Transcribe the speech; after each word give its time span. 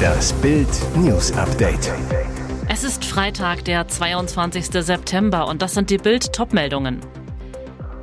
Das 0.00 0.32
Bild 0.34 0.68
News 0.96 1.32
Update. 1.32 1.92
Es 2.68 2.84
ist 2.84 3.04
Freitag, 3.04 3.64
der 3.64 3.88
22. 3.88 4.66
September 4.66 5.46
und 5.46 5.62
das 5.62 5.74
sind 5.74 5.90
die 5.90 5.98
Bild 5.98 6.32
Topmeldungen. 6.32 7.00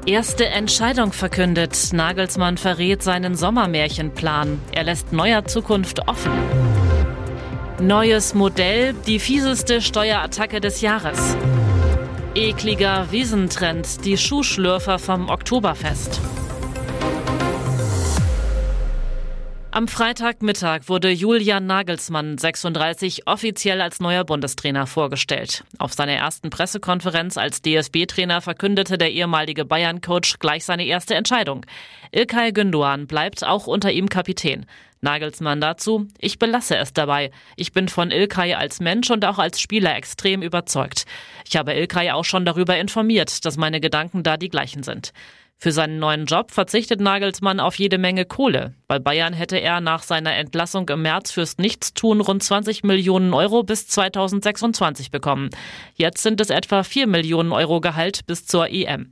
Erste 0.06 0.46
Entscheidung 0.46 1.12
verkündet. 1.12 1.76
Nagelsmann 1.92 2.58
verrät 2.58 3.04
seinen 3.04 3.36
Sommermärchenplan. 3.36 4.60
Er 4.72 4.84
lässt 4.84 5.12
neuer 5.12 5.46
Zukunft 5.46 6.08
offen. 6.08 6.32
Neues 7.80 8.34
Modell, 8.34 8.94
die 8.94 9.20
fieseste 9.20 9.82
Steuerattacke 9.82 10.60
des 10.62 10.82
Jahres. 10.82 11.38
Ekliger 12.36 13.08
Wiesentrend, 13.12 14.06
die 14.06 14.18
Schuhschlürfer 14.18 15.00
vom 15.00 15.30
Oktoberfest. 15.30 16.22
Am 19.78 19.88
Freitagmittag 19.88 20.90
wurde 20.90 21.12
Julian 21.12 21.68
Nagelsmann, 21.68 22.40
36, 22.40 23.28
offiziell 23.28 23.80
als 23.80 24.00
neuer 24.00 24.24
Bundestrainer 24.24 24.88
vorgestellt. 24.88 25.64
Auf 25.78 25.94
seiner 25.94 26.14
ersten 26.14 26.50
Pressekonferenz 26.50 27.38
als 27.38 27.62
DSB-Trainer 27.62 28.42
verkündete 28.42 28.98
der 28.98 29.12
ehemalige 29.12 29.66
Bayern-Coach 29.66 30.40
gleich 30.40 30.66
seine 30.66 30.88
erste 30.88 31.14
Entscheidung. 31.14 31.64
Ilkay 32.12 32.54
Gündoğan 32.54 33.06
bleibt 33.06 33.46
auch 33.46 33.68
unter 33.68 33.92
ihm 33.92 34.10
Kapitän. 34.10 34.66
Nagelsmann 35.02 35.62
dazu, 35.62 36.08
ich 36.20 36.40
belasse 36.40 36.78
es 36.78 36.94
dabei. 36.94 37.32
Ich 37.56 37.72
bin 37.72 37.88
von 37.88 38.12
Ilkay 38.12 38.54
als 38.56 38.80
Mensch 38.80 39.10
und 39.12 39.26
auch 39.26 39.40
als 39.40 39.62
Spieler 39.62 39.96
extrem 39.96 40.42
überzeugt. 40.42 41.06
Ich 41.48 41.56
habe 41.56 41.74
Ilkay 41.74 42.12
auch 42.12 42.26
schon 42.26 42.46
darüber 42.46 42.78
informiert, 42.78 43.46
dass 43.46 43.58
meine 43.58 43.80
Gedanken 43.80 44.24
da 44.24 44.38
die 44.38 44.50
gleichen 44.50 44.84
sind. 44.84 45.14
Für 45.60 45.72
seinen 45.72 45.98
neuen 45.98 46.28
Job 46.28 46.52
verzichtet 46.52 47.02
Nagelsmann 47.02 47.60
auf 47.60 47.80
jede 47.80 47.98
Menge 47.98 48.26
Kohle. 48.26 48.76
Bei 48.88 49.00
Bayern 49.00 49.34
hätte 49.34 49.58
er 49.58 49.82
nach 49.82 50.04
seiner 50.04 50.36
Entlassung 50.36 50.88
im 50.90 51.02
März 51.02 51.32
fürs 51.32 51.58
Nichtstun 51.58 52.22
rund 52.22 52.44
20 52.44 52.84
Millionen 52.84 53.34
Euro 53.34 53.64
bis 53.64 53.88
2026 53.88 55.10
bekommen. 55.10 55.50
Jetzt 55.96 56.22
sind 56.22 56.42
es 56.42 56.52
etwa 56.52 56.84
4 56.84 57.08
Millionen 57.08 57.54
Euro 57.54 57.82
Gehalt 57.82 58.28
bis 58.28 58.46
zur 58.46 58.70
EM. 58.70 59.10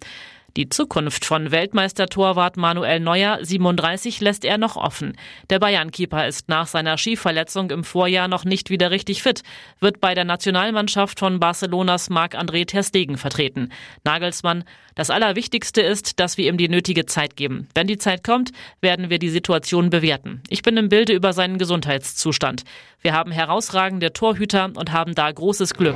Die 0.57 0.69
Zukunft 0.69 1.25
von 1.25 1.51
Weltmeistertorwart 1.51 2.55
Manuel 2.55 3.01
Neuer, 3.01 3.39
37, 3.41 4.21
lässt 4.21 4.45
er 4.45 4.57
noch 4.57 4.77
offen. 4.77 5.17
Der 5.49 5.59
Bayern-Keeper 5.59 6.27
ist 6.27 6.47
nach 6.47 6.67
seiner 6.67 6.97
Skiverletzung 6.97 7.71
im 7.71 7.83
Vorjahr 7.83 8.29
noch 8.29 8.45
nicht 8.45 8.69
wieder 8.69 8.89
richtig 8.89 9.21
fit, 9.21 9.43
wird 9.81 9.99
bei 9.99 10.13
der 10.13 10.23
Nationalmannschaft 10.23 11.19
von 11.19 11.41
Barcelonas 11.41 12.09
Marc-André 12.09 12.65
Ter 12.65 12.83
Stegen 12.83 13.17
vertreten. 13.17 13.73
Nagelsmann, 14.05 14.63
das 14.95 15.09
Allerwichtigste 15.09 15.81
ist, 15.81 16.19
dass 16.19 16.37
wir 16.37 16.47
ihm 16.47 16.57
die 16.57 16.69
nötige 16.69 17.05
Zeit 17.05 17.35
geben. 17.35 17.67
Wenn 17.75 17.87
die 17.87 17.97
Zeit 17.97 18.23
kommt, 18.23 18.51
werden 18.81 19.09
wir 19.09 19.19
die 19.19 19.29
Situation 19.29 19.89
bewerten. 19.89 20.41
Ich 20.49 20.61
bin 20.61 20.77
im 20.77 20.89
Bilde 20.89 21.13
über 21.13 21.33
seinen 21.33 21.57
Gesundheitszustand. 21.57 22.63
Wir 23.01 23.13
haben 23.13 23.31
herausragende 23.31 24.13
Torhüter 24.13 24.71
und 24.73 24.91
haben 24.91 25.13
da 25.13 25.29
großes 25.31 25.73
Glück. 25.73 25.95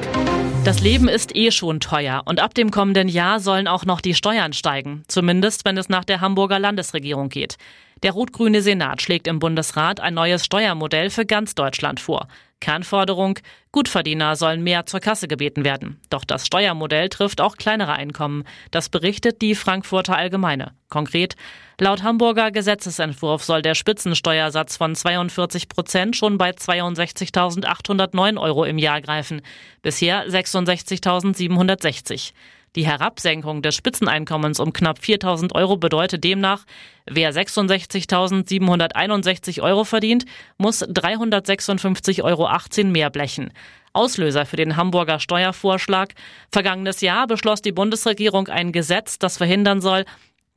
Das 0.65 0.81
Leben 0.81 1.07
ist 1.07 1.35
eh 1.35 1.51
schon 1.51 1.79
teuer 1.79 2.23
und 2.25 2.41
ab 2.41 2.53
dem 2.53 2.69
kommenden 2.69 3.07
Jahr 3.07 3.39
sollen 3.39 3.67
auch 3.67 3.85
noch 3.85 4.01
die 4.01 4.13
Steuern 4.13 4.51
steigen, 4.51 5.03
zumindest 5.07 5.63
wenn 5.63 5.77
es 5.77 5.87
nach 5.87 6.03
der 6.03 6.19
Hamburger 6.19 6.59
Landesregierung 6.59 7.29
geht. 7.29 7.55
Der 8.03 8.11
rot-grüne 8.11 8.61
Senat 8.61 9.01
schlägt 9.01 9.27
im 9.27 9.39
Bundesrat 9.39 9.99
ein 9.99 10.13
neues 10.13 10.45
Steuermodell 10.45 11.09
für 11.09 11.25
ganz 11.25 11.55
Deutschland 11.55 11.99
vor. 11.99 12.27
Kernforderung, 12.61 13.39
Gutverdiener 13.71 14.35
sollen 14.35 14.63
mehr 14.63 14.85
zur 14.85 14.99
Kasse 14.99 15.27
gebeten 15.27 15.63
werden. 15.63 15.99
Doch 16.09 16.25
das 16.25 16.45
Steuermodell 16.45 17.09
trifft 17.09 17.39
auch 17.39 17.55
kleinere 17.55 17.93
Einkommen. 17.93 18.43
Das 18.71 18.89
berichtet 18.89 19.41
die 19.41 19.55
Frankfurter 19.55 20.17
Allgemeine. 20.17 20.73
Konkret, 20.89 21.35
laut 21.79 22.03
Hamburger 22.03 22.51
Gesetzesentwurf 22.51 23.43
soll 23.43 23.61
der 23.61 23.75
Spitzensteuersatz 23.75 24.77
von 24.77 24.95
42 24.95 25.69
Prozent 25.69 26.15
schon 26.15 26.37
bei 26.37 26.51
62.809 26.51 28.41
Euro 28.41 28.65
im 28.65 28.77
Jahr 28.77 29.01
greifen. 29.01 29.41
Bisher 29.81 30.27
66.760. 30.27 32.33
Die 32.79 32.87
Herabsenkung 32.87 33.61
des 33.61 33.75
Spitzeneinkommens 33.75 34.61
um 34.61 34.71
knapp 34.71 34.99
4000 34.99 35.53
Euro 35.53 35.75
bedeutet 35.75 36.23
demnach, 36.23 36.63
wer 37.05 37.33
66.761 37.33 39.61
Euro 39.61 39.83
verdient, 39.83 40.23
muss 40.57 40.81
356,18 40.81 42.23
Euro 42.23 42.49
mehr 42.89 43.09
blechen. 43.09 43.51
Auslöser 43.91 44.45
für 44.45 44.55
den 44.55 44.77
Hamburger 44.77 45.19
Steuervorschlag. 45.19 46.13
Vergangenes 46.53 47.01
Jahr 47.01 47.27
beschloss 47.27 47.61
die 47.61 47.73
Bundesregierung 47.73 48.47
ein 48.47 48.71
Gesetz, 48.71 49.19
das 49.19 49.35
verhindern 49.35 49.81
soll, 49.81 50.05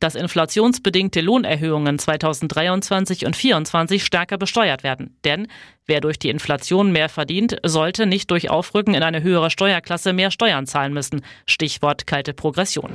dass 0.03 0.15
inflationsbedingte 0.17 1.21
Lohnerhöhungen 1.21 1.99
2023 1.99 3.25
und 3.25 3.37
2024 3.37 4.05
stärker 4.05 4.37
besteuert 4.37 4.83
werden. 4.83 5.17
Denn 5.25 5.47
wer 5.87 6.01
durch 6.01 6.19
die 6.19 6.31
Inflation 6.31 6.91
mehr 6.91 7.09
verdient, 7.09 7.57
sollte 7.65 8.07
nicht 8.07 8.31
durch 8.31 8.51
Aufrücken 8.51 8.95
in 8.95 9.03
eine 9.03 9.23
höhere 9.23 9.51
Steuerklasse 9.51 10.13
mehr 10.13 10.31
Steuern 10.31 10.67
zahlen 10.67 10.93
müssen. 10.93 11.23
Stichwort 11.47 12.07
kalte 12.07 12.35
Progression. 12.35 12.91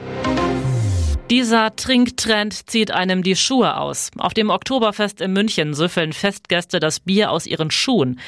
Dieser 1.29 1.75
Trinktrend 1.75 2.69
zieht 2.69 2.91
einem 2.91 3.21
die 3.21 3.35
Schuhe 3.35 3.77
aus. 3.77 4.11
Auf 4.17 4.33
dem 4.33 4.49
Oktoberfest 4.49 5.19
in 5.19 5.33
München 5.33 5.73
süffeln 5.73 6.13
Festgäste 6.13 6.79
das 6.79 7.01
Bier 7.01 7.31
aus 7.31 7.45
ihren 7.45 7.69
Schuhen. 7.69 8.19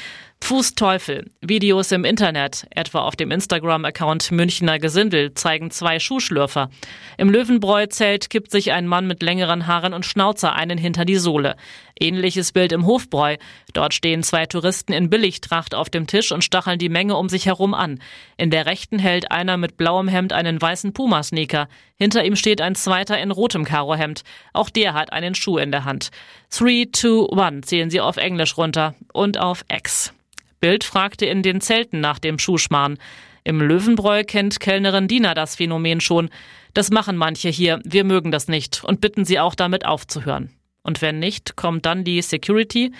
Fußteufel. 0.42 1.30
Videos 1.40 1.92
im 1.92 2.04
Internet, 2.04 2.66
etwa 2.70 3.02
auf 3.02 3.14
dem 3.14 3.30
Instagram-Account 3.30 4.32
Münchner 4.32 4.80
Gesindel, 4.80 5.32
zeigen 5.34 5.70
zwei 5.70 6.00
Schuhschlürfer. 6.00 6.70
Im 7.18 7.30
Löwenbräu-Zelt 7.30 8.30
kippt 8.30 8.50
sich 8.50 8.72
ein 8.72 8.88
Mann 8.88 9.06
mit 9.06 9.22
längeren 9.22 9.68
Haaren 9.68 9.94
und 9.94 10.04
Schnauzer 10.04 10.54
einen 10.54 10.76
hinter 10.76 11.04
die 11.04 11.18
Sohle. 11.18 11.54
Ähnliches 12.00 12.50
Bild 12.50 12.72
im 12.72 12.84
Hofbräu. 12.84 13.36
Dort 13.74 13.94
stehen 13.94 14.24
zwei 14.24 14.46
Touristen 14.46 14.92
in 14.92 15.08
Billigtracht 15.08 15.74
auf 15.74 15.88
dem 15.88 16.08
Tisch 16.08 16.32
und 16.32 16.42
stacheln 16.42 16.80
die 16.80 16.88
Menge 16.88 17.16
um 17.16 17.28
sich 17.28 17.46
herum 17.46 17.72
an. 17.72 18.00
In 18.36 18.50
der 18.50 18.66
rechten 18.66 18.98
hält 18.98 19.30
einer 19.30 19.56
mit 19.56 19.76
blauem 19.76 20.08
Hemd 20.08 20.32
einen 20.32 20.60
weißen 20.60 20.92
Puma-Sneaker. 20.92 21.68
Hinter 21.96 22.24
ihm 22.24 22.34
steht 22.34 22.60
ein 22.60 22.74
zweiter 22.74 23.20
in 23.20 23.30
rotem 23.30 23.64
Karohemd. 23.64 24.24
Auch 24.52 24.70
der 24.70 24.94
hat 24.94 25.12
einen 25.12 25.36
Schuh 25.36 25.58
in 25.58 25.70
der 25.70 25.84
Hand. 25.84 26.10
3, 26.58 26.88
2, 26.92 27.40
1 27.40 27.66
zählen 27.66 27.90
sie 27.90 28.00
auf 28.00 28.16
Englisch 28.16 28.56
runter 28.56 28.94
und 29.12 29.38
auf 29.38 29.64
X. 29.70 30.12
Bild 30.60 30.84
fragte 30.84 31.26
in 31.26 31.42
den 31.42 31.60
Zelten 31.60 32.00
nach 32.00 32.18
dem 32.18 32.38
Schuhschmarrn. 32.38 32.98
Im 33.44 33.60
Löwenbräu 33.60 34.22
kennt 34.24 34.60
Kellnerin 34.60 35.08
Dina 35.08 35.34
das 35.34 35.56
Phänomen 35.56 36.00
schon. 36.00 36.30
Das 36.74 36.90
machen 36.90 37.16
manche 37.16 37.48
hier, 37.48 37.80
wir 37.84 38.04
mögen 38.04 38.30
das 38.30 38.48
nicht 38.48 38.84
und 38.84 39.00
bitten 39.00 39.24
sie 39.24 39.40
auch 39.40 39.54
damit 39.54 39.86
aufzuhören. 39.86 40.50
Und 40.82 41.02
wenn 41.02 41.18
nicht, 41.18 41.56
kommt 41.56 41.86
dann 41.86 42.04
die 42.04 42.22
Security. 42.22 42.92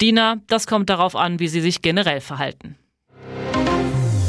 Dina, 0.00 0.36
das 0.46 0.66
kommt 0.66 0.90
darauf 0.90 1.16
an, 1.16 1.40
wie 1.40 1.48
sie 1.48 1.60
sich 1.60 1.82
generell 1.82 2.20
verhalten. 2.20 2.76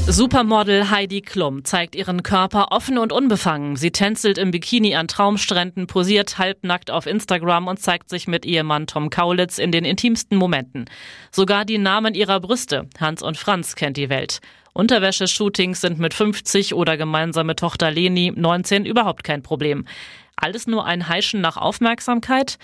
Supermodel 0.09 0.89
Heidi 0.89 1.21
Klum 1.21 1.65
zeigt 1.65 1.93
ihren 1.93 2.23
Körper 2.23 2.71
offen 2.71 2.97
und 2.97 3.11
unbefangen. 3.11 3.75
Sie 3.75 3.91
tänzelt 3.91 4.37
im 4.37 4.51
Bikini 4.51 4.95
an 4.95 5.09
Traumstränden, 5.09 5.85
posiert 5.85 6.37
halbnackt 6.37 6.89
auf 6.91 7.07
Instagram 7.07 7.67
und 7.67 7.81
zeigt 7.81 8.09
sich 8.09 8.25
mit 8.25 8.45
Ehemann 8.45 8.87
Tom 8.87 9.09
Kaulitz 9.09 9.57
in 9.57 9.73
den 9.73 9.83
intimsten 9.83 10.37
Momenten. 10.37 10.85
Sogar 11.29 11.65
die 11.65 11.77
Namen 11.77 12.13
ihrer 12.13 12.39
Brüste, 12.39 12.87
Hans 12.97 13.21
und 13.21 13.37
Franz, 13.37 13.75
kennt 13.75 13.97
die 13.97 14.09
Welt. 14.09 14.39
Unterwäscheshootings 14.71 15.81
sind 15.81 15.99
mit 15.99 16.13
50 16.13 16.73
oder 16.73 16.95
gemeinsame 16.95 17.57
Tochter 17.57 17.91
Leni 17.91 18.31
19 18.33 18.85
überhaupt 18.85 19.25
kein 19.25 19.43
Problem. 19.43 19.85
Alles 20.37 20.67
nur 20.67 20.85
ein 20.85 21.09
Heischen 21.09 21.41
nach 21.41 21.57
Aufmerksamkeit? 21.57 22.57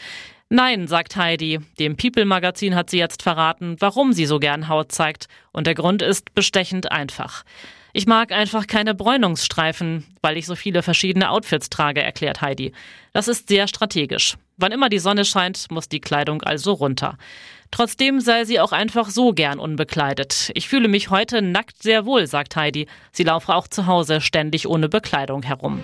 Nein, 0.55 0.85
sagt 0.87 1.15
Heidi. 1.15 1.61
Dem 1.79 1.97
People-Magazin 1.97 2.75
hat 2.75 2.91
sie 2.91 2.99
jetzt 2.99 3.23
verraten, 3.23 3.75
warum 3.79 4.13
sie 4.13 4.27
so 4.27 4.37
gern 4.37 4.67
Haut 4.67 4.91
zeigt. 4.91 5.27
Und 5.51 5.65
der 5.65 5.73
Grund 5.73 6.03
ist 6.03 6.35
bestechend 6.35 6.91
einfach. 6.91 7.43
Ich 7.91 8.05
mag 8.05 8.31
einfach 8.31 8.67
keine 8.67 8.93
Bräunungsstreifen, 8.93 10.05
weil 10.21 10.37
ich 10.37 10.45
so 10.45 10.53
viele 10.53 10.83
verschiedene 10.83 11.31
Outfits 11.31 11.71
trage, 11.71 12.03
erklärt 12.03 12.43
Heidi. 12.43 12.71
Das 13.13 13.27
ist 13.27 13.47
sehr 13.47 13.67
strategisch. 13.67 14.35
Wann 14.57 14.71
immer 14.71 14.89
die 14.89 14.99
Sonne 14.99 15.25
scheint, 15.25 15.71
muss 15.71 15.89
die 15.89 16.01
Kleidung 16.01 16.43
also 16.43 16.73
runter. 16.73 17.17
Trotzdem 17.71 18.19
sei 18.19 18.45
sie 18.45 18.59
auch 18.59 18.73
einfach 18.73 19.09
so 19.09 19.33
gern 19.33 19.57
unbekleidet. 19.57 20.51
Ich 20.53 20.69
fühle 20.69 20.87
mich 20.87 21.09
heute 21.09 21.41
nackt 21.41 21.81
sehr 21.81 22.05
wohl, 22.05 22.27
sagt 22.27 22.55
Heidi. 22.55 22.85
Sie 23.11 23.23
laufe 23.23 23.55
auch 23.55 23.67
zu 23.67 23.87
Hause 23.87 24.21
ständig 24.21 24.67
ohne 24.67 24.87
Bekleidung 24.87 25.41
herum. 25.41 25.83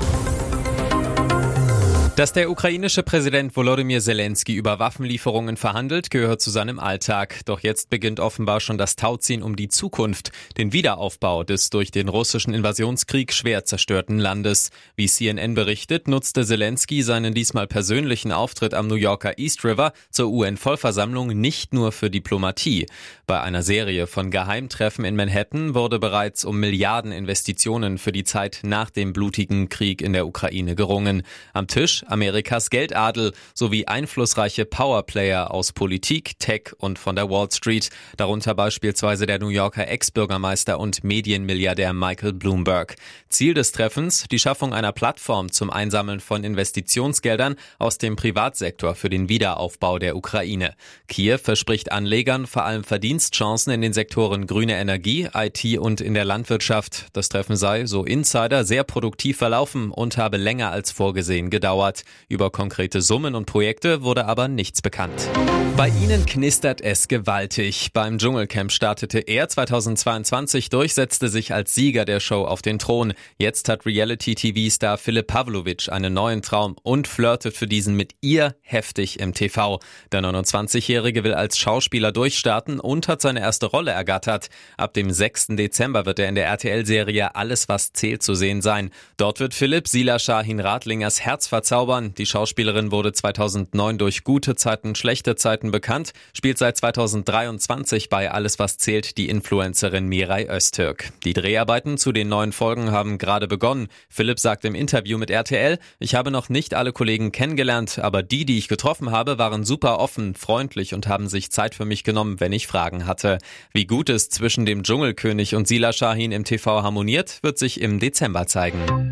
Dass 2.21 2.33
der 2.33 2.51
ukrainische 2.51 3.01
Präsident 3.01 3.55
Volodymyr 3.55 3.99
Zelensky 3.99 4.53
über 4.53 4.77
Waffenlieferungen 4.77 5.57
verhandelt, 5.57 6.11
gehört 6.11 6.39
zu 6.39 6.51
seinem 6.51 6.77
Alltag. 6.77 7.39
Doch 7.45 7.61
jetzt 7.61 7.89
beginnt 7.89 8.19
offenbar 8.19 8.59
schon 8.59 8.77
das 8.77 8.95
Tauziehen 8.95 9.41
um 9.41 9.55
die 9.55 9.69
Zukunft, 9.69 10.31
den 10.55 10.71
Wiederaufbau 10.71 11.43
des 11.43 11.71
durch 11.71 11.89
den 11.89 12.09
russischen 12.09 12.53
Invasionskrieg 12.53 13.33
schwer 13.33 13.65
zerstörten 13.65 14.19
Landes. 14.19 14.69
Wie 14.95 15.07
CNN 15.07 15.55
berichtet, 15.55 16.07
nutzte 16.07 16.45
Zelensky 16.45 17.01
seinen 17.01 17.33
diesmal 17.33 17.65
persönlichen 17.65 18.31
Auftritt 18.31 18.75
am 18.75 18.85
New 18.85 18.93
Yorker 18.93 19.39
East 19.39 19.65
River 19.65 19.91
zur 20.11 20.29
UN-Vollversammlung 20.29 21.29
nicht 21.29 21.73
nur 21.73 21.91
für 21.91 22.11
Diplomatie. 22.11 22.85
Bei 23.25 23.41
einer 23.41 23.63
Serie 23.63 24.05
von 24.05 24.29
Geheimtreffen 24.29 25.05
in 25.05 25.15
Manhattan 25.15 25.73
wurde 25.73 25.97
bereits 25.97 26.45
um 26.45 26.59
Milliarden 26.59 27.11
Investitionen 27.11 27.97
für 27.97 28.11
die 28.11 28.25
Zeit 28.25 28.59
nach 28.61 28.91
dem 28.91 29.11
blutigen 29.11 29.69
Krieg 29.69 30.03
in 30.03 30.13
der 30.13 30.27
Ukraine 30.27 30.75
gerungen. 30.75 31.23
Am 31.53 31.65
Tisch 31.65 32.03
Amerikas 32.11 32.69
Geldadel 32.69 33.31
sowie 33.53 33.85
einflussreiche 33.85 34.65
Powerplayer 34.65 35.51
aus 35.51 35.71
Politik, 35.71 36.37
Tech 36.39 36.73
und 36.77 36.99
von 36.99 37.15
der 37.15 37.29
Wall 37.29 37.49
Street, 37.51 37.89
darunter 38.17 38.53
beispielsweise 38.53 39.25
der 39.25 39.39
New 39.39 39.47
Yorker 39.47 39.87
Ex-Bürgermeister 39.87 40.79
und 40.79 41.03
Medienmilliardär 41.03 41.93
Michael 41.93 42.33
Bloomberg. 42.33 42.95
Ziel 43.29 43.53
des 43.53 43.71
Treffens 43.71 44.25
die 44.29 44.39
Schaffung 44.39 44.73
einer 44.73 44.91
Plattform 44.91 45.51
zum 45.51 45.69
Einsammeln 45.69 46.19
von 46.19 46.43
Investitionsgeldern 46.43 47.55
aus 47.79 47.97
dem 47.97 48.15
Privatsektor 48.15 48.93
für 48.95 49.09
den 49.09 49.29
Wiederaufbau 49.29 49.97
der 49.97 50.15
Ukraine. 50.15 50.75
Kiew 51.07 51.37
verspricht 51.37 51.91
Anlegern 51.91 52.45
vor 52.45 52.65
allem 52.65 52.83
Verdienstchancen 52.83 53.73
in 53.73 53.81
den 53.81 53.93
Sektoren 53.93 54.47
grüne 54.47 54.77
Energie, 54.77 55.29
IT 55.33 55.79
und 55.79 56.01
in 56.01 56.13
der 56.13 56.25
Landwirtschaft. 56.25 57.07
Das 57.13 57.29
Treffen 57.29 57.55
sei, 57.55 57.85
so 57.85 58.03
Insider, 58.03 58.65
sehr 58.65 58.83
produktiv 58.83 59.37
verlaufen 59.37 59.91
und 59.91 60.17
habe 60.17 60.37
länger 60.37 60.71
als 60.71 60.91
vorgesehen 60.91 61.49
gedauert 61.49 62.00
Über 62.27 62.49
konkrete 62.49 63.01
Summen 63.01 63.35
und 63.35 63.45
Projekte 63.45 64.03
wurde 64.03 64.25
aber 64.25 64.47
nichts 64.47 64.81
bekannt. 64.81 65.29
Bei 65.77 65.87
ihnen 65.87 66.25
knistert 66.25 66.81
es 66.81 67.07
gewaltig. 67.07 67.91
Beim 67.93 68.17
Dschungelcamp 68.17 68.71
startete 68.71 69.19
er 69.19 69.47
2022 69.47 70.69
durch, 70.69 70.93
setzte 70.93 71.29
sich 71.29 71.53
als 71.53 71.73
Sieger 71.73 72.05
der 72.05 72.19
Show 72.19 72.43
auf 72.43 72.61
den 72.61 72.77
Thron. 72.77 73.13
Jetzt 73.39 73.67
hat 73.67 73.85
Reality-TV-Star 73.85 74.97
Philipp 74.97 75.27
Pavlovic 75.27 75.89
einen 75.89 76.13
neuen 76.13 76.41
Traum 76.41 76.75
und 76.83 77.07
flirtet 77.07 77.55
für 77.55 77.67
diesen 77.67 77.95
mit 77.95 78.13
ihr 78.21 78.55
heftig 78.61 79.19
im 79.19 79.33
TV. 79.33 79.79
Der 80.11 80.21
29-Jährige 80.21 81.23
will 81.23 81.33
als 81.33 81.57
Schauspieler 81.57 82.11
durchstarten 82.11 82.79
und 82.79 83.07
hat 83.07 83.21
seine 83.21 83.39
erste 83.39 83.65
Rolle 83.65 83.91
ergattert. 83.91 84.49
Ab 84.77 84.93
dem 84.93 85.09
6. 85.09 85.47
Dezember 85.51 86.05
wird 86.05 86.19
er 86.19 86.29
in 86.29 86.35
der 86.35 86.45
RTL-Serie 86.45 87.33
Alles, 87.35 87.69
was 87.69 87.93
zählt 87.93 88.21
zu 88.21 88.35
sehen 88.35 88.61
sein. 88.61 88.91
Dort 89.17 89.39
wird 89.39 89.53
Philipp 89.55 89.87
Sila 89.87 90.19
Shahin 90.19 90.59
Radlingers 90.59 91.21
Herz 91.21 91.47
verzaubern 91.47 91.80
zaubern. 91.81 92.13
Die 92.13 92.27
Schauspielerin 92.27 92.91
wurde 92.91 93.11
2009 93.11 93.97
durch 93.97 94.23
gute 94.23 94.55
Zeiten, 94.55 94.93
schlechte 94.93 95.35
Zeiten 95.35 95.71
bekannt, 95.71 96.13
spielt 96.31 96.59
seit 96.59 96.77
2023 96.77 98.07
bei 98.07 98.29
Alles 98.29 98.59
was 98.59 98.77
zählt 98.77 99.17
die 99.17 99.29
Influencerin 99.29 100.05
Mirai 100.05 100.47
Öztürk. 100.47 101.11
Die 101.23 101.33
Dreharbeiten 101.33 101.97
zu 101.97 102.11
den 102.11 102.29
neuen 102.29 102.51
Folgen 102.51 102.91
haben 102.91 103.17
gerade 103.17 103.47
begonnen. 103.47 103.87
Philipp 104.09 104.37
sagt 104.37 104.63
im 104.63 104.75
Interview 104.75 105.17
mit 105.17 105.31
RTL, 105.31 105.79
ich 105.97 106.13
habe 106.13 106.29
noch 106.29 106.49
nicht 106.49 106.75
alle 106.75 106.93
Kollegen 106.93 107.31
kennengelernt, 107.31 107.97
aber 107.97 108.21
die, 108.21 108.45
die 108.45 108.59
ich 108.59 108.67
getroffen 108.67 109.09
habe, 109.09 109.39
waren 109.39 109.63
super 109.63 109.97
offen, 109.97 110.35
freundlich 110.35 110.93
und 110.93 111.07
haben 111.07 111.29
sich 111.29 111.49
Zeit 111.49 111.73
für 111.73 111.85
mich 111.85 112.03
genommen, 112.03 112.39
wenn 112.39 112.53
ich 112.53 112.67
Fragen 112.67 113.07
hatte. 113.07 113.39
Wie 113.73 113.87
gut 113.87 114.11
es 114.11 114.29
zwischen 114.29 114.67
dem 114.67 114.83
Dschungelkönig 114.83 115.55
und 115.55 115.67
Sila 115.67 115.93
Shahin 115.93 116.31
im 116.31 116.43
TV 116.43 116.83
harmoniert, 116.83 117.39
wird 117.41 117.57
sich 117.57 117.81
im 117.81 117.99
Dezember 117.99 118.45
zeigen. 118.45 119.11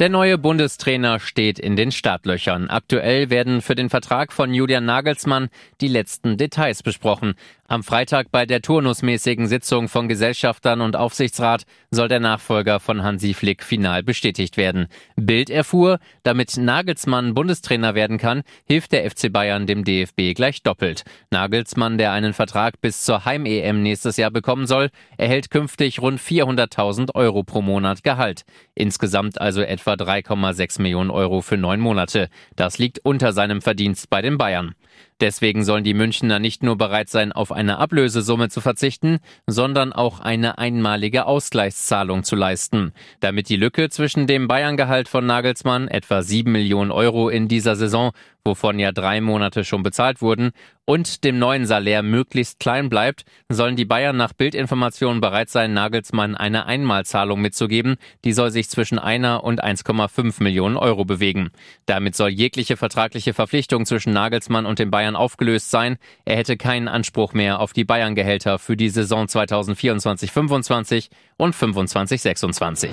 Der 0.00 0.08
neue 0.08 0.38
Bundestrainer 0.38 1.20
steht 1.20 1.60
in 1.60 1.76
den 1.76 1.92
Startlöchern. 1.92 2.68
Aktuell 2.68 3.30
werden 3.30 3.62
für 3.62 3.76
den 3.76 3.90
Vertrag 3.90 4.32
von 4.32 4.52
Julian 4.52 4.84
Nagelsmann 4.84 5.50
die 5.80 5.86
letzten 5.86 6.36
Details 6.36 6.82
besprochen. 6.82 7.34
Am 7.66 7.82
Freitag 7.82 8.30
bei 8.30 8.44
der 8.44 8.60
turnusmäßigen 8.60 9.46
Sitzung 9.46 9.88
von 9.88 10.06
Gesellschaftern 10.06 10.82
und 10.82 10.96
Aufsichtsrat 10.96 11.64
soll 11.90 12.08
der 12.08 12.20
Nachfolger 12.20 12.78
von 12.78 13.02
Hansi 13.02 13.32
Flick 13.32 13.62
final 13.62 14.02
bestätigt 14.02 14.56
werden. 14.56 14.88
Bild 15.16 15.48
erfuhr, 15.48 15.98
damit 16.24 16.58
Nagelsmann 16.58 17.32
Bundestrainer 17.32 17.94
werden 17.94 18.18
kann, 18.18 18.42
hilft 18.66 18.92
der 18.92 19.10
FC 19.10 19.32
Bayern 19.32 19.66
dem 19.66 19.84
DFB 19.84 20.34
gleich 20.34 20.62
doppelt. 20.62 21.04
Nagelsmann, 21.30 21.96
der 21.96 22.12
einen 22.12 22.34
Vertrag 22.34 22.80
bis 22.82 23.02
zur 23.04 23.24
Heim-EM 23.24 23.82
nächstes 23.82 24.18
Jahr 24.18 24.30
bekommen 24.30 24.66
soll, 24.66 24.90
erhält 25.16 25.50
künftig 25.50 26.02
rund 26.02 26.20
400.000 26.20 27.14
Euro 27.14 27.44
pro 27.44 27.62
Monat 27.62 28.02
Gehalt. 28.02 28.42
Insgesamt 28.74 29.40
also 29.40 29.62
etwa 29.62 29.83
3,6 29.92 30.80
Millionen 30.80 31.10
Euro 31.10 31.42
für 31.42 31.56
neun 31.56 31.80
Monate. 31.80 32.28
Das 32.56 32.78
liegt 32.78 33.00
unter 33.04 33.32
seinem 33.32 33.60
Verdienst 33.60 34.10
bei 34.10 34.22
den 34.22 34.38
Bayern. 34.38 34.74
Deswegen 35.20 35.64
sollen 35.64 35.84
die 35.84 35.94
Münchner 35.94 36.38
nicht 36.38 36.62
nur 36.62 36.76
bereit 36.76 37.08
sein, 37.08 37.30
auf 37.30 37.52
eine 37.52 37.78
Ablösesumme 37.78 38.48
zu 38.48 38.60
verzichten, 38.60 39.18
sondern 39.46 39.92
auch 39.92 40.20
eine 40.20 40.58
einmalige 40.58 41.26
Ausgleichszahlung 41.26 42.24
zu 42.24 42.34
leisten. 42.34 42.92
Damit 43.20 43.48
die 43.48 43.56
Lücke 43.56 43.90
zwischen 43.90 44.26
dem 44.26 44.48
Bayerngehalt 44.48 45.08
von 45.08 45.24
Nagelsmann, 45.24 45.88
etwa 45.88 46.22
7 46.22 46.50
Millionen 46.50 46.90
Euro 46.90 47.28
in 47.28 47.46
dieser 47.46 47.76
Saison, 47.76 48.10
wovon 48.44 48.78
ja 48.78 48.92
drei 48.92 49.20
Monate 49.20 49.64
schon 49.64 49.82
bezahlt 49.82 50.20
wurden, 50.20 50.50
und 50.86 51.24
dem 51.24 51.38
neuen 51.38 51.64
Salär 51.64 52.02
möglichst 52.02 52.60
klein 52.60 52.90
bleibt, 52.90 53.24
sollen 53.48 53.74
die 53.74 53.86
Bayern 53.86 54.18
nach 54.18 54.34
Bildinformationen 54.34 55.22
bereit 55.22 55.48
sein, 55.48 55.72
Nagelsmann 55.72 56.36
eine 56.36 56.66
Einmalzahlung 56.66 57.40
mitzugeben. 57.40 57.96
Die 58.24 58.34
soll 58.34 58.50
sich 58.50 58.68
zwischen 58.68 58.98
einer 58.98 59.44
und 59.44 59.64
1,5 59.64 60.42
Millionen 60.42 60.76
Euro 60.76 61.06
bewegen. 61.06 61.50
Damit 61.86 62.16
soll 62.16 62.28
jegliche 62.28 62.76
vertragliche 62.76 63.32
Verpflichtung 63.32 63.86
zwischen 63.86 64.12
Nagelsmann 64.12 64.66
und 64.66 64.78
den 64.78 64.90
Bayern 64.90 65.03
aufgelöst 65.12 65.70
sein. 65.70 65.98
Er 66.24 66.36
hätte 66.36 66.56
keinen 66.56 66.88
Anspruch 66.88 67.34
mehr 67.34 67.60
auf 67.60 67.72
die 67.72 67.84
Bayern-Gehälter 67.84 68.58
für 68.58 68.76
die 68.76 68.88
Saison 68.88 69.26
2024-25 69.26 71.10
und 71.36 71.54
25-26. 71.54 72.90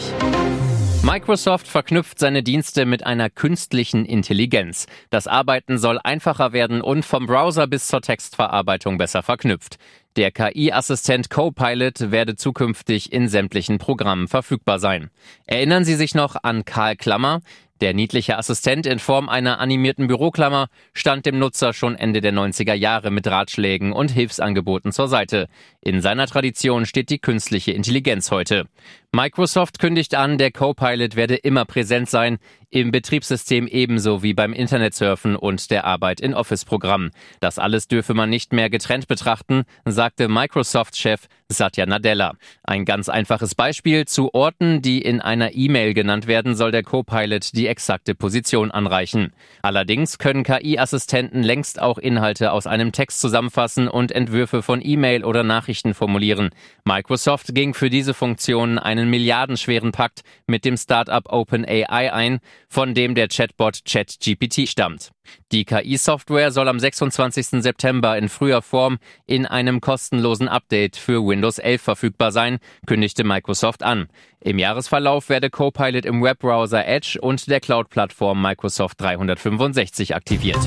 Microsoft 1.04 1.68
verknüpft 1.68 2.20
seine 2.20 2.44
Dienste 2.44 2.86
mit 2.86 3.06
einer 3.06 3.32
künstlichen 3.32 4.06
Intelligenz. 4.06 4.86
Das 5.10 5.26
Arbeiten 5.26 5.80
soll 5.80 6.00
einfacher 6.04 6.54
werden 6.54 6.82
und 6.82 7.04
vom 7.04 7.26
Browser 7.26 7.66
bis 7.66 7.88
zur 7.88 8.02
Textverarbeitung 8.02 9.00
besser 9.00 9.24
verknüpft. 9.24 9.78
Der 10.16 10.30
KI-Assistent 10.30 11.32
Copilot 11.32 12.12
werde 12.12 12.36
zukünftig 12.36 13.12
in 13.12 13.30
sämtlichen 13.30 13.80
Programmen 13.80 14.28
verfügbar 14.28 14.78
sein. 14.78 15.10
Erinnern 15.48 15.86
Sie 15.86 15.96
sich 15.96 16.14
noch 16.14 16.36
an 16.44 16.66
Karl 16.66 16.96
Klammer? 16.96 17.42
Der 17.82 17.96
niedliche 17.96 18.38
Assistent 18.38 18.86
in 18.86 19.00
Form 19.00 19.28
einer 19.28 19.60
animierten 19.60 20.06
Büroklammer 20.06 20.68
stand 20.94 21.26
dem 21.26 21.40
Nutzer 21.40 21.74
schon 21.74 21.96
Ende 21.96 22.22
der 22.22 22.32
90er 22.32 22.76
Jahre 22.76 23.10
mit 23.10 23.26
Ratschlägen 23.26 23.92
und 23.92 24.12
Hilfsangeboten 24.12 24.92
zur 24.92 25.08
Seite. 25.08 25.48
In 25.84 26.00
seiner 26.00 26.28
Tradition 26.28 26.86
steht 26.86 27.10
die 27.10 27.18
künstliche 27.18 27.72
Intelligenz 27.72 28.30
heute. 28.30 28.68
Microsoft 29.14 29.80
kündigt 29.80 30.14
an, 30.14 30.38
der 30.38 30.52
Copilot 30.52 31.16
werde 31.16 31.36
immer 31.36 31.66
präsent 31.66 32.08
sein, 32.08 32.38
im 32.70 32.92
Betriebssystem 32.92 33.68
ebenso 33.68 34.24
wie 34.24 34.34
beim 34.34 34.54
Internetsurfen 34.54 35.36
und 35.36 35.72
der 35.72 35.84
Arbeit 35.84 36.22
in 36.22 36.34
Office-Programmen. 36.34 37.12
Das 37.42 37.60
alles 37.60 37.90
dürfe 37.90 38.14
man 38.14 38.30
nicht 38.30 38.54
mehr 38.54 38.70
getrennt 38.70 39.08
betrachten, 39.08 39.64
sagte 39.84 40.30
Microsoft-Chef 40.30 41.28
Satya 41.50 41.86
Nadella. 41.86 42.36
Ein 42.64 42.86
ganz 42.86 43.10
einfaches 43.10 43.56
Beispiel. 43.56 44.06
Zu 44.06 44.34
Orten, 44.34 44.82
die 44.82 45.02
in 45.02 45.20
einer 45.20 45.54
E-Mail 45.54 45.94
genannt 45.94 46.28
werden, 46.28 46.56
soll 46.56 46.72
der 46.72 46.84
Copilot 46.84 47.54
die 47.54 47.68
exakte 47.68 48.16
Position 48.16 48.72
anreichen. 48.72 49.34
Allerdings 49.62 50.18
können 50.18 50.46
KI-Assistenten 50.46 51.44
längst 51.44 51.82
auch 51.82 51.98
Inhalte 51.98 52.54
aus 52.54 52.68
einem 52.68 52.94
Text 52.94 53.20
zusammenfassen 53.20 53.90
und 53.90 54.14
Entwürfe 54.14 54.62
von 54.62 54.80
E-Mail 54.82 55.26
oder 55.26 55.44
Nachrichten 55.44 55.71
formulieren. 55.94 56.52
Microsoft 56.86 57.54
ging 57.54 57.74
für 57.74 57.90
diese 57.90 58.14
Funktion 58.14 58.80
einen 58.80 59.02
einen 59.02 59.10
milliardenschweren 59.10 59.92
Pakt 59.92 60.22
mit 60.48 60.64
dem 60.64 60.78
Startup 60.78 61.24
OpenAI 61.32 62.14
ein, 62.14 62.40
von 62.70 62.94
dem 62.94 63.16
der 63.16 63.28
Chatbot 63.28 63.82
ChatGPT 63.86 64.68
stammt. 64.68 65.12
Die 65.52 65.66
KI-Software 65.66 66.52
soll 66.52 66.68
am 66.68 66.80
26. 66.80 67.62
September 67.62 68.18
in 68.18 68.30
früher 68.30 68.62
Form 68.62 68.98
in 69.26 69.46
einem 69.46 69.82
kostenlosen 69.82 70.48
Update 70.48 70.98
für 70.98 71.26
Windows 71.26 71.58
11 71.58 71.82
verfügbar 71.82 72.32
sein, 72.32 72.60
kündigte 72.86 73.24
Microsoft 73.24 73.84
an. 73.84 74.08
Im 74.40 74.60
Jahresverlauf 74.60 75.30
werde 75.30 75.50
Copilot 75.50 76.06
im 76.06 76.22
Webbrowser 76.22 76.86
Edge 76.86 77.18
und 77.22 77.50
der 77.50 77.60
Cloud-Plattform 77.60 78.42
Microsoft 78.42 79.00
365 79.00 80.16
aktiviert. 80.16 80.60